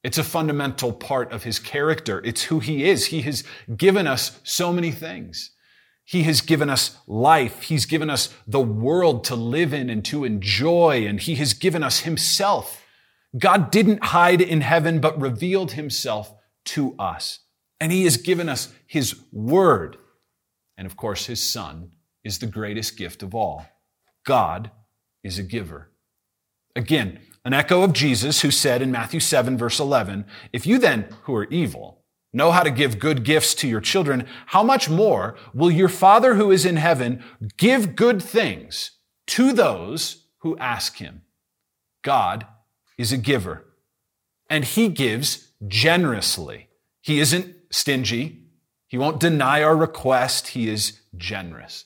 It's 0.02 0.19
a 0.19 0.25
fundamental 0.25 0.93
part 0.93 1.33
of 1.33 1.45
his 1.45 1.59
character. 1.59 2.21
It's 2.25 2.45
who 2.45 2.59
he 2.59 2.88
is. 2.88 3.07
He 3.07 3.23
has 3.23 3.45
given 3.76 4.07
us 4.07 4.41
so 4.43 4.73
many 4.73 4.91
things. 4.91 5.52
He 6.05 6.25
has 6.25 6.41
given 6.41 6.69
us 6.69 6.97
life. 7.07 7.62
He's 7.62 7.87
given 7.87 8.11
us 8.11 8.35
the 8.47 8.61
world 8.61 9.23
to 9.25 9.37
live 9.37 9.73
in 9.73 9.88
and 9.88 10.05
to 10.07 10.25
enjoy, 10.25 11.07
and 11.07 11.21
he 11.21 11.37
has 11.37 11.55
given 11.55 11.85
us 11.85 12.00
himself 12.00 12.82
God 13.39 13.71
didn't 13.71 14.05
hide 14.05 14.41
in 14.41 14.61
heaven, 14.61 15.01
but 15.01 15.21
revealed 15.21 15.73
himself 15.73 16.35
to 16.67 16.95
us. 16.99 17.41
And 17.81 17.91
he 17.91 18.05
has 18.05 18.17
given 18.17 18.49
us 18.49 18.73
his 18.87 19.21
word. 19.33 19.97
And 20.77 20.87
of 20.87 20.97
course, 20.97 21.27
his 21.27 21.43
son 21.43 21.93
is 22.25 22.39
the 22.39 22.47
greatest 22.47 22.97
gift 22.97 23.23
of 23.23 23.35
all. 23.35 23.67
God 24.25 24.71
is 25.25 25.39
a 25.39 25.43
giver. 25.43 25.91
Again, 26.77 27.21
an 27.45 27.53
echo 27.53 27.83
of 27.83 27.93
Jesus 27.93 28.43
who 28.43 28.51
said 28.51 28.83
in 28.83 28.93
Matthew 28.93 29.21
7 29.21 29.59
verse 29.59 29.81
11, 29.81 30.25
if 30.53 30.67
you 30.67 30.79
then, 30.79 31.09
who 31.25 31.35
are 31.35 31.47
evil, 31.47 32.05
know 32.33 32.51
how 32.53 32.62
to 32.62 32.71
give 32.71 32.99
good 32.99 33.25
gifts 33.25 33.55
to 33.57 33.69
your 33.69 33.81
children, 33.81 34.27
how 34.47 34.62
much 34.62 34.89
more 34.89 35.37
will 35.53 35.71
your 35.71 35.89
Father 35.89 36.35
who 36.35 36.51
is 36.51 36.65
in 36.65 36.77
heaven 36.77 37.23
give 37.57 37.97
good 37.97 38.23
things 38.23 38.93
to 39.27 39.53
those 39.53 40.29
who 40.39 40.57
ask 40.59 40.97
him? 40.97 41.23
God 42.03 42.47
is 43.02 43.12
a 43.12 43.18
giver, 43.18 43.66
and 44.49 44.64
he 44.64 44.88
gives 44.88 45.52
generously. 45.66 46.68
He 47.02 47.21
isn't 47.21 47.54
stingy. 47.71 48.44
He 48.87 48.97
won't 48.97 49.21
deny 49.21 49.62
our 49.62 49.76
request. 49.76 50.49
He 50.49 50.68
is 50.68 51.00
generous. 51.16 51.85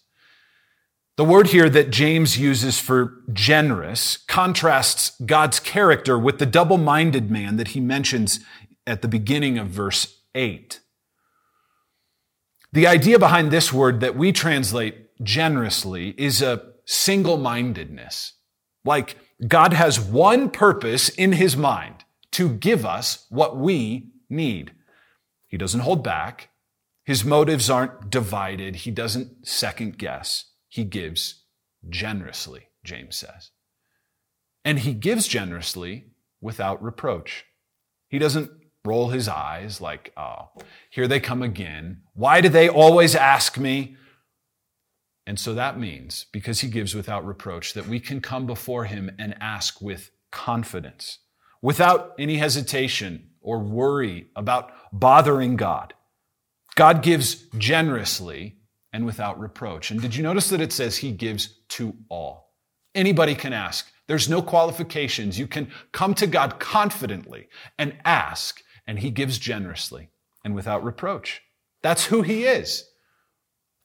The 1.16 1.24
word 1.24 1.48
here 1.48 1.70
that 1.70 1.90
James 1.90 2.38
uses 2.38 2.78
for 2.78 3.22
generous 3.32 4.18
contrasts 4.18 5.18
God's 5.24 5.58
character 5.58 6.18
with 6.18 6.38
the 6.38 6.44
double 6.44 6.76
minded 6.76 7.30
man 7.30 7.56
that 7.56 7.68
he 7.68 7.80
mentions 7.80 8.40
at 8.86 9.00
the 9.00 9.08
beginning 9.08 9.58
of 9.58 9.68
verse 9.68 10.20
8. 10.34 10.80
The 12.72 12.86
idea 12.86 13.18
behind 13.18 13.50
this 13.50 13.72
word 13.72 14.00
that 14.00 14.16
we 14.16 14.32
translate 14.32 15.08
generously 15.22 16.14
is 16.18 16.42
a 16.42 16.72
single 16.84 17.38
mindedness. 17.38 18.34
Like 18.84 19.16
God 19.44 19.72
has 19.72 20.00
one 20.00 20.50
purpose 20.50 21.08
in 21.08 21.32
his 21.32 21.56
mind 21.56 22.04
to 22.32 22.48
give 22.48 22.86
us 22.86 23.26
what 23.28 23.56
we 23.56 24.10
need. 24.30 24.72
He 25.46 25.56
doesn't 25.56 25.80
hold 25.80 26.02
back. 26.02 26.50
His 27.04 27.24
motives 27.24 27.70
aren't 27.70 28.10
divided. 28.10 28.76
He 28.76 28.90
doesn't 28.90 29.46
second 29.46 29.98
guess. 29.98 30.46
He 30.68 30.84
gives 30.84 31.44
generously, 31.88 32.68
James 32.82 33.16
says. 33.16 33.50
And 34.64 34.80
he 34.80 34.92
gives 34.92 35.28
generously 35.28 36.06
without 36.40 36.82
reproach. 36.82 37.44
He 38.08 38.18
doesn't 38.18 38.50
roll 38.84 39.10
his 39.10 39.28
eyes 39.28 39.80
like, 39.80 40.12
oh, 40.16 40.48
here 40.90 41.06
they 41.06 41.20
come 41.20 41.42
again. 41.42 42.02
Why 42.14 42.40
do 42.40 42.48
they 42.48 42.68
always 42.68 43.14
ask 43.14 43.58
me? 43.58 43.96
And 45.26 45.40
so 45.40 45.54
that 45.54 45.78
means, 45.78 46.26
because 46.32 46.60
he 46.60 46.68
gives 46.68 46.94
without 46.94 47.26
reproach, 47.26 47.74
that 47.74 47.88
we 47.88 47.98
can 47.98 48.20
come 48.20 48.46
before 48.46 48.84
him 48.84 49.10
and 49.18 49.34
ask 49.40 49.82
with 49.82 50.10
confidence, 50.30 51.18
without 51.60 52.14
any 52.18 52.36
hesitation 52.36 53.30
or 53.40 53.58
worry 53.58 54.28
about 54.36 54.72
bothering 54.92 55.56
God. 55.56 55.94
God 56.76 57.02
gives 57.02 57.46
generously 57.58 58.56
and 58.92 59.04
without 59.04 59.40
reproach. 59.40 59.90
And 59.90 60.00
did 60.00 60.14
you 60.14 60.22
notice 60.22 60.48
that 60.50 60.60
it 60.60 60.72
says 60.72 60.96
he 60.96 61.10
gives 61.10 61.60
to 61.70 61.94
all? 62.08 62.52
Anybody 62.94 63.34
can 63.34 63.52
ask. 63.52 63.90
There's 64.06 64.28
no 64.28 64.40
qualifications. 64.40 65.38
You 65.38 65.46
can 65.46 65.70
come 65.92 66.14
to 66.14 66.26
God 66.26 66.60
confidently 66.60 67.48
and 67.78 67.96
ask, 68.04 68.62
and 68.86 68.98
he 68.98 69.10
gives 69.10 69.38
generously 69.38 70.10
and 70.44 70.54
without 70.54 70.84
reproach. 70.84 71.42
That's 71.82 72.06
who 72.06 72.22
he 72.22 72.44
is. 72.44 72.88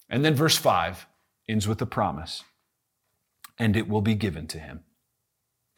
And 0.10 0.24
then 0.24 0.36
verse 0.36 0.58
5 0.58 1.08
ends 1.48 1.68
with 1.68 1.82
a 1.82 1.86
promise 1.86 2.44
and 3.62 3.78
it 3.78 3.88
will 3.88 4.02
be 4.02 4.16
given 4.16 4.48
to 4.48 4.58
him. 4.58 4.84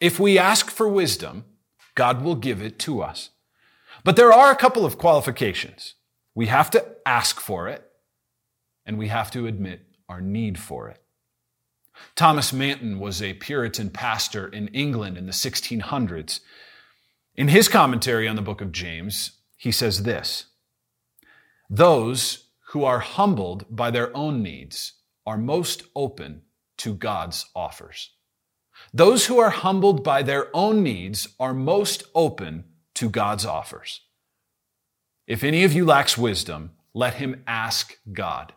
If 0.00 0.18
we 0.18 0.38
ask 0.38 0.70
for 0.70 0.88
wisdom, 0.88 1.44
God 1.94 2.22
will 2.22 2.34
give 2.34 2.62
it 2.62 2.78
to 2.80 3.02
us. 3.02 3.28
But 4.02 4.16
there 4.16 4.32
are 4.32 4.50
a 4.50 4.56
couple 4.56 4.86
of 4.86 4.96
qualifications. 4.96 5.94
We 6.34 6.46
have 6.46 6.70
to 6.70 6.84
ask 7.04 7.40
for 7.40 7.68
it, 7.68 7.84
and 8.86 8.96
we 8.96 9.08
have 9.08 9.30
to 9.32 9.46
admit 9.46 9.82
our 10.08 10.22
need 10.22 10.58
for 10.58 10.88
it. 10.88 11.02
Thomas 12.16 12.54
Manton 12.54 12.98
was 12.98 13.20
a 13.20 13.34
Puritan 13.34 13.90
pastor 13.90 14.48
in 14.48 14.68
England 14.68 15.18
in 15.18 15.26
the 15.26 15.32
1600s. 15.32 16.40
In 17.36 17.48
his 17.48 17.68
commentary 17.68 18.26
on 18.26 18.36
the 18.36 18.42
book 18.42 18.62
of 18.62 18.72
James, 18.72 19.32
he 19.58 19.70
says 19.70 20.04
this 20.04 20.46
Those 21.68 22.48
who 22.68 22.82
are 22.82 23.00
humbled 23.00 23.66
by 23.68 23.90
their 23.90 24.14
own 24.16 24.42
needs 24.42 24.94
are 25.26 25.38
most 25.38 25.82
open 25.94 26.42
to 26.78 26.94
God's 26.94 27.46
offers. 27.54 28.10
Those 28.92 29.26
who 29.26 29.38
are 29.38 29.50
humbled 29.50 30.04
by 30.04 30.22
their 30.22 30.54
own 30.54 30.82
needs 30.82 31.28
are 31.38 31.54
most 31.54 32.04
open 32.14 32.64
to 32.94 33.08
God's 33.08 33.46
offers. 33.46 34.00
If 35.26 35.42
any 35.42 35.64
of 35.64 35.72
you 35.72 35.84
lacks 35.84 36.18
wisdom, 36.18 36.72
let 36.92 37.14
him 37.14 37.42
ask 37.46 37.96
God, 38.12 38.52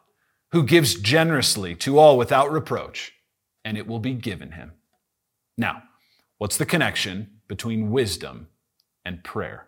who 0.52 0.64
gives 0.64 0.96
generously 0.96 1.76
to 1.76 1.98
all 1.98 2.18
without 2.18 2.52
reproach, 2.52 3.14
and 3.64 3.78
it 3.78 3.88
will 3.88 4.00
be 4.00 4.14
given 4.14 4.52
him. 4.52 4.74
Now, 5.58 5.84
what's 6.38 6.58
the 6.58 6.66
connection 6.66 7.40
between 7.48 7.92
wisdom 7.92 8.48
and 9.06 9.24
prayer? 9.24 9.68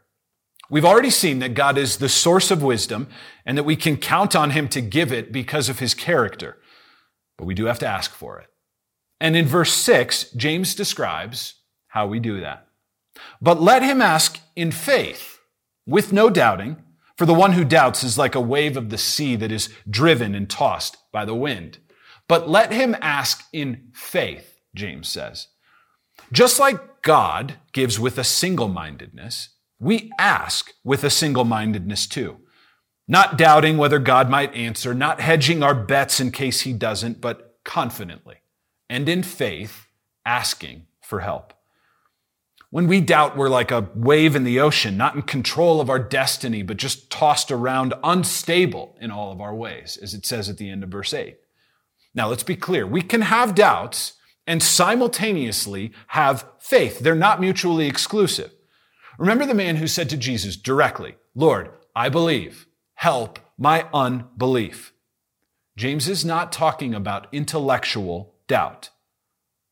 We've 0.70 0.86
already 0.86 1.10
seen 1.10 1.40
that 1.40 1.56
God 1.56 1.78
is 1.78 1.98
the 1.98 2.10
source 2.10 2.52
of 2.52 2.62
wisdom 2.62 3.08
and 3.44 3.58
that 3.58 3.64
we 3.64 3.76
can 3.76 3.98
count 3.98 4.36
on 4.36 4.52
him 4.52 4.68
to 4.70 4.82
give 4.82 5.12
it 5.12 5.32
because 5.32 5.68
of 5.68 5.80
his 5.80 5.96
character 5.96 6.58
but 7.40 7.46
we 7.46 7.56
do 7.56 7.66
have 7.66 7.80
to 7.80 7.88
ask 7.88 8.12
for 8.12 8.38
it. 8.40 8.48
And 9.22 9.34
in 9.34 9.46
verse 9.46 9.72
6, 9.72 10.32
James 10.32 10.76
describes 10.76 11.54
how 11.88 12.06
we 12.06 12.20
do 12.20 12.42
that. 12.42 12.68
But 13.42 13.62
let 13.62 13.82
him 13.82 14.02
ask 14.02 14.42
in 14.58 14.74
faith, 14.74 15.40
with 15.88 16.12
no 16.12 16.30
doubting, 16.30 16.84
for 17.18 17.26
the 17.26 17.34
one 17.34 17.54
who 17.54 17.64
doubts 17.64 18.04
is 18.04 18.18
like 18.18 18.36
a 18.36 18.42
wave 18.42 18.76
of 18.76 18.90
the 18.90 18.98
sea 18.98 19.38
that 19.38 19.54
is 19.54 19.70
driven 19.90 20.36
and 20.36 20.50
tossed 20.50 20.98
by 21.14 21.24
the 21.24 21.34
wind. 21.34 21.78
But 22.28 22.50
let 22.50 22.74
him 22.74 22.94
ask 23.00 23.46
in 23.54 23.88
faith, 23.94 24.60
James 24.76 25.08
says. 25.08 25.48
Just 26.34 26.60
like 26.60 27.02
God 27.02 27.56
gives 27.72 27.98
with 27.98 28.18
a 28.18 28.24
single 28.26 28.68
mindedness, 28.68 29.52
we 29.80 30.12
ask 30.20 30.74
with 30.84 31.06
a 31.06 31.10
single 31.10 31.46
mindedness 31.46 32.06
too 32.06 32.40
not 33.10 33.38
doubting 33.38 33.78
whether 33.78 33.98
God 34.00 34.30
might 34.30 34.54
answer, 34.54 34.94
not 34.94 35.20
hedging 35.20 35.64
our 35.64 35.74
bets 35.74 36.20
in 36.20 36.32
case 36.32 36.62
he 36.62 36.72
doesn't, 36.72 37.20
but 37.20 37.58
confidently 37.66 38.38
and 38.88 39.10
in 39.10 39.24
faith 39.24 39.88
asking 40.26 40.86
for 41.02 41.22
help. 41.22 41.54
When 42.70 42.88
we 42.88 43.02
doubt, 43.02 43.36
we're 43.36 43.50
like 43.50 43.72
a 43.72 43.90
wave 43.96 44.36
in 44.36 44.44
the 44.44 44.60
ocean, 44.60 44.96
not 44.96 45.16
in 45.16 45.24
control 45.24 45.82
of 45.82 45.90
our 45.90 45.98
destiny, 45.98 46.62
but 46.62 46.78
just 46.78 47.10
tossed 47.10 47.52
around, 47.52 47.96
unstable 48.04 48.96
in 49.02 49.10
all 49.10 49.32
of 49.32 49.42
our 49.42 49.56
ways, 49.56 49.98
as 50.00 50.14
it 50.14 50.24
says 50.24 50.48
at 50.48 50.58
the 50.58 50.70
end 50.70 50.84
of 50.84 50.90
verse 50.90 51.12
8. 51.12 51.36
Now, 52.14 52.28
let's 52.28 52.44
be 52.44 52.56
clear. 52.56 52.86
We 52.86 53.02
can 53.02 53.22
have 53.22 53.56
doubts 53.56 54.14
and 54.46 54.62
simultaneously 54.62 55.94
have 56.08 56.46
faith. 56.60 57.00
They're 57.00 57.16
not 57.16 57.42
mutually 57.42 57.88
exclusive. 57.88 58.52
Remember 59.18 59.48
the 59.48 59.56
man 59.56 59.78
who 59.78 59.88
said 59.88 60.10
to 60.12 60.18
Jesus 60.18 60.56
directly, 60.56 61.16
Lord, 61.34 61.72
I 61.96 62.10
believe 62.10 62.68
help 63.00 63.40
my 63.58 63.88
unbelief. 63.94 64.92
James 65.78 66.10
is 66.10 66.26
not 66.26 66.52
talking 66.52 66.94
about 66.94 67.28
intellectual 67.32 68.36
doubt. 68.50 68.90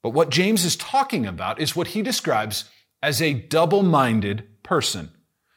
But 0.02 0.12
what 0.12 0.30
James 0.30 0.63
is 0.63 0.78
talking 0.78 1.26
about 1.26 1.60
is 1.60 1.76
what 1.76 1.88
he 1.88 2.02
describes 2.02 2.70
as 3.04 3.22
a 3.22 3.34
double 3.34 3.84
minded 3.84 4.48
person, 4.63 5.12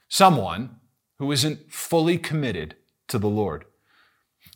someone 0.08 0.80
who 1.20 1.30
isn't 1.30 1.72
fully 1.72 2.18
committed 2.18 2.74
to 3.06 3.20
the 3.20 3.28
Lord. 3.28 3.64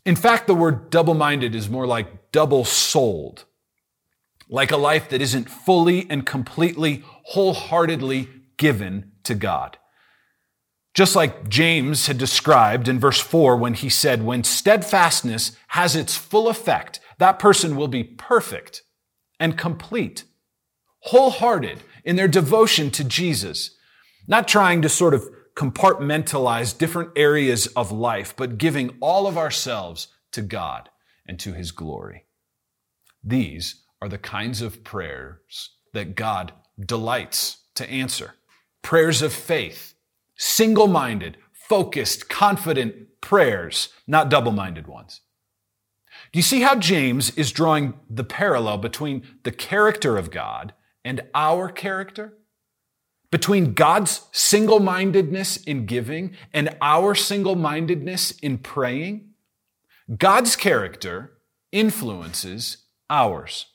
In 0.05 0.17
fact, 0.17 0.49
the 0.49 0.55
word 0.55 0.91
double 0.91 1.15
minded 1.15 1.55
is 1.55 1.71
more 1.71 1.87
like 1.87 2.33
double 2.33 2.65
souled, 2.65 3.45
like 4.49 4.73
a 4.73 4.77
life 4.77 5.09
that 5.11 5.23
isn't 5.23 5.49
fully 5.49 6.11
and 6.11 6.27
completely, 6.27 7.05
wholeheartedly 7.27 8.29
given 8.57 9.13
to 9.23 9.37
God. 9.37 9.79
Just 10.95 11.17
like 11.17 11.49
James 11.49 12.07
had 12.07 12.19
described 12.19 12.87
in 12.87 13.01
verse 13.01 13.21
4 13.21 13.57
when 13.57 13.75
he 13.75 13.89
said, 13.89 14.23
when 14.23 14.45
steadfastness 14.45 15.57
has 15.69 15.97
its 15.97 16.17
full 16.17 16.49
effect, 16.49 17.01
that 17.19 17.41
person 17.41 17.75
will 17.75 17.89
be 17.89 18.05
perfect 18.05 18.83
and 19.41 19.59
complete, 19.59 20.25
wholehearted 21.01 21.81
in 22.05 22.15
their 22.15 22.29
devotion 22.29 22.93
to 22.93 23.03
Jesus, 23.03 23.73
not 24.29 24.47
trying 24.47 24.83
to 24.83 24.89
sort 24.89 25.15
of 25.15 25.29
compartmentalize 25.57 26.77
different 26.77 27.11
areas 27.17 27.67
of 27.69 27.91
life, 27.91 28.35
but 28.37 28.59
giving 28.59 28.97
all 29.01 29.27
of 29.27 29.37
ourselves 29.37 30.09
to 30.31 30.43
God 30.43 30.91
and 31.27 31.41
to 31.41 31.53
his 31.55 31.73
glory. 31.73 32.25
These 33.23 33.83
are 34.01 34.09
the 34.09 34.19
kinds 34.19 34.63
of 34.63 34.85
prayers 34.85 35.71
that 35.93 36.15
God 36.15 36.53
delights 36.79 37.59
to 37.75 37.89
answer. 37.89 38.35
Prayers 38.83 39.23
of 39.23 39.33
faith 39.33 39.94
single 40.37 40.87
minded, 40.87 41.37
focused, 41.53 42.29
confident 42.29 43.21
prayers, 43.21 43.89
not 44.07 44.29
double 44.29 44.53
minded 44.53 44.87
ones. 44.87 45.21
Do 46.33 46.39
you 46.39 46.43
see 46.43 46.61
how 46.61 46.77
James 46.77 47.31
is 47.37 47.53
drawing 47.53 47.95
the 48.11 48.25
parallel 48.25 48.79
between 48.79 49.27
the 49.45 49.53
character 49.53 50.17
of 50.17 50.31
God 50.31 50.75
and 51.05 51.23
our 51.35 51.69
character? 51.69 52.35
Between 53.31 53.75
God's 53.75 54.23
single 54.33 54.81
mindedness 54.81 55.57
in 55.57 55.87
giving 55.87 56.37
and 56.53 56.77
our 56.81 57.15
single 57.15 57.57
mindedness 57.57 58.33
in 58.33 58.59
praying? 58.59 59.31
God's 60.17 60.55
character 60.55 61.39
influences 61.73 62.85
ours. 63.11 63.67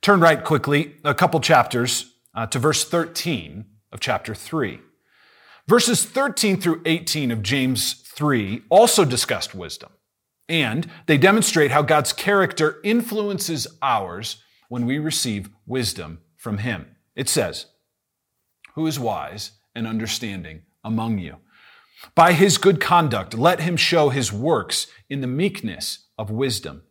Turn 0.00 0.20
right 0.20 0.42
quickly 0.42 0.96
a 1.04 1.14
couple 1.14 1.40
chapters 1.40 2.14
uh, 2.34 2.46
to 2.46 2.58
verse 2.58 2.84
13 2.84 3.64
of 3.92 4.00
chapter 4.00 4.34
3. 4.34 4.80
Verses 5.70 6.02
13 6.02 6.60
through 6.60 6.82
18 6.84 7.30
of 7.30 7.44
James 7.44 7.92
3 7.92 8.62
also 8.70 9.04
discussed 9.04 9.54
wisdom, 9.54 9.92
and 10.48 10.90
they 11.06 11.16
demonstrate 11.16 11.70
how 11.70 11.80
God's 11.80 12.12
character 12.12 12.80
influences 12.82 13.68
ours 13.80 14.42
when 14.68 14.84
we 14.84 14.98
receive 14.98 15.48
wisdom 15.66 16.18
from 16.36 16.58
Him. 16.58 16.96
It 17.14 17.28
says, 17.28 17.66
Who 18.74 18.84
is 18.88 18.98
wise 18.98 19.52
and 19.72 19.86
understanding 19.86 20.62
among 20.82 21.20
you? 21.20 21.36
By 22.16 22.32
his 22.32 22.58
good 22.58 22.80
conduct, 22.80 23.34
let 23.34 23.60
him 23.60 23.76
show 23.76 24.08
his 24.08 24.32
works 24.32 24.88
in 25.08 25.20
the 25.20 25.28
meekness 25.28 26.08
of 26.18 26.32
wisdom. 26.32 26.82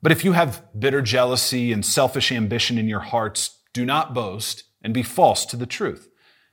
But 0.00 0.12
if 0.12 0.24
you 0.24 0.30
have 0.30 0.62
bitter 0.78 1.02
jealousy 1.02 1.72
and 1.72 1.84
selfish 1.84 2.30
ambition 2.30 2.78
in 2.78 2.86
your 2.86 3.00
hearts, 3.00 3.58
do 3.72 3.84
not 3.84 4.14
boast 4.14 4.62
and 4.80 4.94
be 4.94 5.02
false 5.02 5.44
to 5.46 5.56
the 5.56 5.66
truth. 5.66 6.08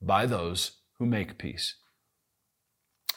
by 0.00 0.26
those 0.26 0.72
who 0.98 1.06
make 1.06 1.38
peace. 1.38 1.74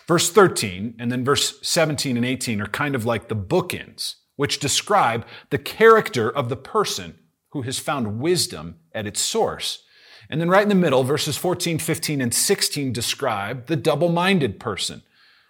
Verse 0.07 0.31
13 0.31 0.95
and 0.99 1.11
then 1.11 1.23
verse 1.23 1.59
17 1.61 2.17
and 2.17 2.25
18 2.25 2.61
are 2.61 2.67
kind 2.67 2.95
of 2.95 3.05
like 3.05 3.27
the 3.27 3.35
bookends, 3.35 4.15
which 4.37 4.59
describe 4.59 5.25
the 5.49 5.57
character 5.57 6.29
of 6.29 6.49
the 6.49 6.55
person 6.55 7.19
who 7.51 7.61
has 7.63 7.79
found 7.79 8.19
wisdom 8.19 8.77
at 8.93 9.05
its 9.05 9.21
source. 9.21 9.83
And 10.29 10.39
then 10.39 10.49
right 10.49 10.63
in 10.63 10.69
the 10.69 10.75
middle, 10.75 11.03
verses 11.03 11.37
14, 11.37 11.79
15, 11.79 12.21
and 12.21 12.33
16 12.33 12.93
describe 12.93 13.65
the 13.65 13.75
double 13.75 14.09
minded 14.09 14.59
person, 14.59 15.01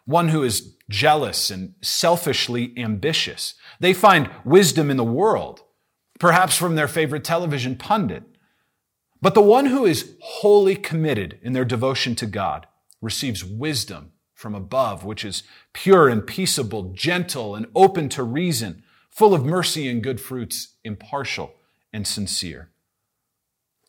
one 0.05 0.29
who 0.29 0.43
is 0.43 0.75
jealous 0.89 1.51
and 1.51 1.75
selfishly 1.81 2.73
ambitious. 2.77 3.55
They 3.79 3.93
find 3.93 4.29
wisdom 4.45 4.89
in 4.89 4.97
the 4.97 5.03
world, 5.03 5.61
perhaps 6.19 6.57
from 6.57 6.75
their 6.75 6.87
favorite 6.87 7.23
television 7.23 7.75
pundit. 7.75 8.23
But 9.21 9.33
the 9.33 9.41
one 9.41 9.65
who 9.67 9.85
is 9.85 10.15
wholly 10.21 10.75
committed 10.75 11.39
in 11.41 11.53
their 11.53 11.65
devotion 11.65 12.15
to 12.15 12.25
God 12.25 12.67
receives 13.01 13.43
wisdom 13.43 14.11
from 14.33 14.55
above, 14.55 15.03
which 15.03 15.25
is 15.25 15.43
pure 15.73 16.07
and 16.07 16.25
peaceable, 16.25 16.93
gentle 16.93 17.55
and 17.55 17.67
open 17.75 18.07
to 18.09 18.23
reason, 18.23 18.83
full 19.09 19.33
of 19.33 19.43
mercy 19.43 19.89
and 19.89 20.01
good 20.01 20.21
fruits, 20.21 20.75
impartial 20.83 21.53
and 21.91 22.07
sincere. 22.07 22.69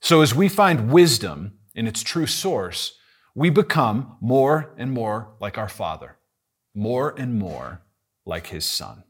So 0.01 0.23
as 0.23 0.35
we 0.35 0.49
find 0.49 0.91
wisdom 0.91 1.59
in 1.75 1.87
its 1.87 2.03
true 2.03 2.27
source, 2.27 2.99
we 3.35 3.51
become 3.51 4.17
more 4.21 4.75
and 4.77 4.91
more 4.91 5.35
like 5.41 5.57
our 5.57 5.69
Father, 5.69 6.17
more 6.75 7.15
and 7.17 7.39
more 7.39 7.83
like 8.27 8.49
His 8.49 8.65
Son. 8.65 9.05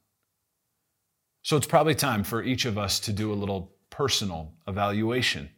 So 1.42 1.56
it's 1.56 1.66
probably 1.66 1.94
time 1.94 2.22
for 2.22 2.42
each 2.42 2.66
of 2.66 2.76
us 2.76 3.00
to 3.00 3.12
do 3.12 3.32
a 3.32 3.34
little 3.34 3.72
personal 3.88 4.52
evaluation. 4.68 5.48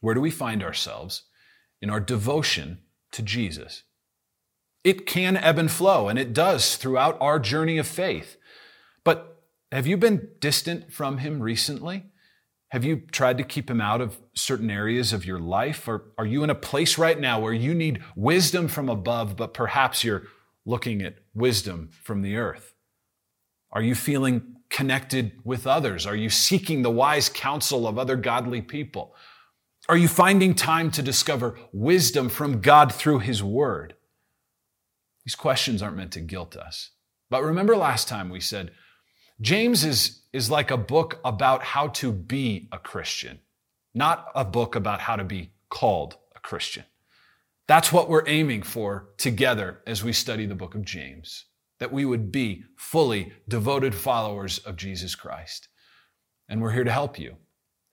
Where 0.00 0.14
do 0.14 0.20
we 0.20 0.30
find 0.30 0.62
ourselves 0.62 1.24
in 1.80 1.90
our 1.90 2.00
devotion 2.00 2.78
to 3.12 3.22
Jesus? 3.22 3.82
It 4.84 5.06
can 5.06 5.36
ebb 5.36 5.58
and 5.58 5.70
flow, 5.70 6.08
and 6.08 6.18
it 6.18 6.32
does 6.32 6.76
throughout 6.76 7.18
our 7.20 7.38
journey 7.38 7.78
of 7.78 7.86
faith. 7.86 8.36
But 9.04 9.42
have 9.72 9.86
you 9.86 9.96
been 9.96 10.28
distant 10.40 10.92
from 10.92 11.18
Him 11.18 11.40
recently? 11.40 12.04
Have 12.70 12.84
you 12.84 13.02
tried 13.12 13.38
to 13.38 13.44
keep 13.44 13.70
him 13.70 13.80
out 13.80 14.00
of 14.00 14.18
certain 14.34 14.70
areas 14.70 15.12
of 15.12 15.24
your 15.24 15.38
life? 15.38 15.86
Or 15.86 16.12
are 16.18 16.26
you 16.26 16.42
in 16.42 16.50
a 16.50 16.54
place 16.54 16.98
right 16.98 17.18
now 17.18 17.40
where 17.40 17.52
you 17.52 17.74
need 17.74 18.02
wisdom 18.16 18.66
from 18.68 18.88
above, 18.88 19.36
but 19.36 19.54
perhaps 19.54 20.02
you're 20.02 20.24
looking 20.64 21.00
at 21.00 21.16
wisdom 21.32 21.90
from 22.02 22.22
the 22.22 22.36
earth? 22.36 22.74
Are 23.70 23.82
you 23.82 23.94
feeling 23.94 24.56
connected 24.68 25.32
with 25.44 25.66
others? 25.66 26.06
Are 26.06 26.16
you 26.16 26.28
seeking 26.28 26.82
the 26.82 26.90
wise 26.90 27.28
counsel 27.28 27.86
of 27.86 27.98
other 27.98 28.16
godly 28.16 28.62
people? 28.62 29.14
Are 29.88 29.96
you 29.96 30.08
finding 30.08 30.54
time 30.54 30.90
to 30.92 31.02
discover 31.02 31.58
wisdom 31.72 32.28
from 32.28 32.60
God 32.60 32.92
through 32.92 33.20
His 33.20 33.42
Word? 33.42 33.94
These 35.24 35.36
questions 35.36 35.80
aren't 35.80 35.96
meant 35.96 36.12
to 36.12 36.20
guilt 36.20 36.56
us. 36.56 36.90
But 37.30 37.42
remember 37.42 37.76
last 37.76 38.08
time 38.08 38.28
we 38.28 38.40
said, 38.40 38.72
James 39.40 39.84
is, 39.84 40.22
is 40.32 40.50
like 40.50 40.70
a 40.70 40.76
book 40.76 41.20
about 41.24 41.62
how 41.62 41.88
to 41.88 42.10
be 42.10 42.68
a 42.72 42.78
Christian, 42.78 43.40
not 43.94 44.28
a 44.34 44.44
book 44.44 44.74
about 44.74 45.00
how 45.00 45.16
to 45.16 45.24
be 45.24 45.52
called 45.68 46.16
a 46.34 46.40
Christian. 46.40 46.84
That's 47.68 47.92
what 47.92 48.08
we're 48.08 48.28
aiming 48.28 48.62
for 48.62 49.10
together 49.18 49.82
as 49.86 50.02
we 50.02 50.12
study 50.12 50.46
the 50.46 50.54
book 50.54 50.74
of 50.74 50.84
James, 50.84 51.44
that 51.80 51.92
we 51.92 52.04
would 52.04 52.32
be 52.32 52.64
fully 52.76 53.32
devoted 53.48 53.94
followers 53.94 54.58
of 54.58 54.76
Jesus 54.76 55.14
Christ. 55.14 55.68
And 56.48 56.62
we're 56.62 56.72
here 56.72 56.84
to 56.84 56.92
help 56.92 57.18
you. 57.18 57.36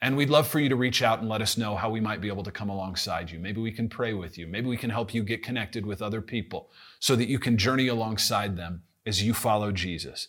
And 0.03 0.17
we'd 0.17 0.29
love 0.29 0.49
for 0.49 0.59
you 0.59 0.67
to 0.67 0.75
reach 0.75 1.01
out 1.01 1.21
and 1.21 1.29
let 1.29 1.41
us 1.41 1.57
know 1.57 1.77
how 1.77 1.89
we 1.89 2.01
might 2.01 2.19
be 2.19 2.27
able 2.27 2.43
to 2.43 2.51
come 2.51 2.67
alongside 2.67 3.31
you. 3.31 3.39
Maybe 3.39 3.61
we 3.61 3.71
can 3.71 3.87
pray 3.87 4.13
with 4.13 4.37
you. 4.37 4.45
Maybe 4.45 4.67
we 4.67 4.75
can 4.75 4.89
help 4.89 5.13
you 5.13 5.23
get 5.23 5.41
connected 5.41 5.85
with 5.85 6.01
other 6.01 6.21
people 6.21 6.69
so 6.99 7.15
that 7.15 7.29
you 7.29 7.39
can 7.39 7.57
journey 7.57 7.87
alongside 7.87 8.57
them 8.57 8.83
as 9.05 9.23
you 9.23 9.33
follow 9.33 9.71
Jesus. 9.71 10.27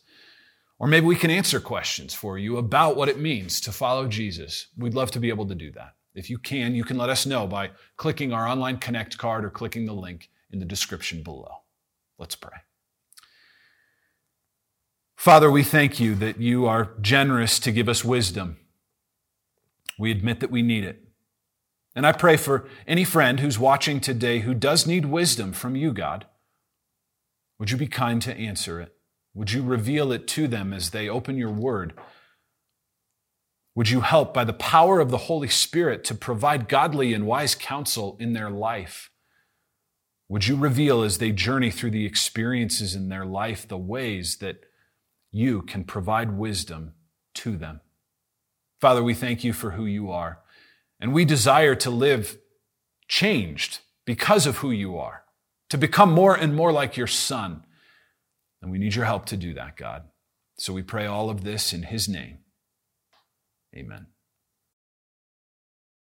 Or 0.78 0.86
maybe 0.86 1.06
we 1.06 1.16
can 1.16 1.32
answer 1.32 1.58
questions 1.58 2.14
for 2.14 2.38
you 2.38 2.56
about 2.56 2.94
what 2.94 3.08
it 3.08 3.18
means 3.18 3.60
to 3.62 3.72
follow 3.72 4.06
Jesus. 4.06 4.68
We'd 4.78 4.94
love 4.94 5.10
to 5.10 5.18
be 5.18 5.28
able 5.28 5.48
to 5.48 5.56
do 5.56 5.72
that. 5.72 5.96
If 6.14 6.30
you 6.30 6.38
can, 6.38 6.76
you 6.76 6.84
can 6.84 6.96
let 6.96 7.10
us 7.10 7.26
know 7.26 7.48
by 7.48 7.72
clicking 7.96 8.32
our 8.32 8.46
online 8.46 8.76
connect 8.76 9.18
card 9.18 9.44
or 9.44 9.50
clicking 9.50 9.86
the 9.86 9.92
link 9.92 10.30
in 10.52 10.60
the 10.60 10.66
description 10.66 11.24
below. 11.24 11.62
Let's 12.16 12.36
pray. 12.36 12.58
Father, 15.16 15.50
we 15.50 15.64
thank 15.64 15.98
you 15.98 16.14
that 16.14 16.40
you 16.40 16.64
are 16.64 16.92
generous 17.00 17.58
to 17.58 17.72
give 17.72 17.88
us 17.88 18.04
wisdom. 18.04 18.58
We 19.98 20.10
admit 20.10 20.40
that 20.40 20.50
we 20.50 20.62
need 20.62 20.84
it. 20.84 21.02
And 21.94 22.06
I 22.06 22.12
pray 22.12 22.36
for 22.36 22.68
any 22.86 23.04
friend 23.04 23.40
who's 23.40 23.58
watching 23.58 24.00
today 24.00 24.40
who 24.40 24.54
does 24.54 24.86
need 24.86 25.06
wisdom 25.06 25.52
from 25.52 25.76
you, 25.76 25.92
God. 25.92 26.26
Would 27.58 27.70
you 27.70 27.76
be 27.76 27.86
kind 27.86 28.20
to 28.22 28.36
answer 28.36 28.80
it? 28.80 28.94
Would 29.34 29.52
you 29.52 29.62
reveal 29.62 30.12
it 30.12 30.26
to 30.28 30.48
them 30.48 30.72
as 30.72 30.90
they 30.90 31.08
open 31.08 31.36
your 31.36 31.50
word? 31.50 31.94
Would 33.76 33.90
you 33.90 34.00
help 34.00 34.32
by 34.32 34.44
the 34.44 34.52
power 34.52 35.00
of 35.00 35.10
the 35.10 35.18
Holy 35.18 35.48
Spirit 35.48 36.04
to 36.04 36.14
provide 36.14 36.68
godly 36.68 37.12
and 37.12 37.26
wise 37.26 37.54
counsel 37.54 38.16
in 38.20 38.32
their 38.32 38.50
life? 38.50 39.10
Would 40.28 40.46
you 40.46 40.56
reveal 40.56 41.02
as 41.02 41.18
they 41.18 41.32
journey 41.32 41.70
through 41.70 41.90
the 41.90 42.06
experiences 42.06 42.94
in 42.94 43.08
their 43.08 43.26
life 43.26 43.66
the 43.66 43.76
ways 43.76 44.36
that 44.36 44.60
you 45.30 45.62
can 45.62 45.84
provide 45.84 46.38
wisdom 46.38 46.94
to 47.34 47.56
them? 47.56 47.80
Father, 48.84 49.02
we 49.02 49.14
thank 49.14 49.42
you 49.42 49.52
for 49.52 49.70
who 49.72 49.86
you 49.86 50.10
are, 50.10 50.40
and 51.00 51.14
we 51.14 51.24
desire 51.24 51.74
to 51.76 51.90
live 51.90 52.36
changed 53.08 53.80
because 54.04 54.46
of 54.46 54.58
who 54.58 54.70
you 54.70 54.98
are, 54.98 55.24
to 55.70 55.78
become 55.78 56.12
more 56.12 56.34
and 56.34 56.54
more 56.54 56.70
like 56.70 56.96
your 56.96 57.06
Son 57.06 57.64
and 58.64 58.72
we 58.72 58.78
need 58.78 58.94
your 58.94 59.04
help 59.04 59.26
to 59.26 59.36
do 59.36 59.52
that, 59.52 59.76
God. 59.76 60.04
So 60.56 60.72
we 60.72 60.82
pray 60.82 61.04
all 61.04 61.28
of 61.28 61.44
this 61.44 61.74
in 61.74 61.82
His 61.82 62.08
name. 62.08 62.38
Amen. 63.76 64.06